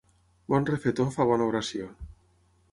[0.53, 1.93] Bon refetor fa bona oració.